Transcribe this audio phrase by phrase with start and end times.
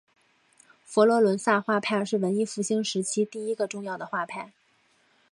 [0.83, 4.51] 佛罗伦萨画派是文艺复兴时期第一个重要的画派。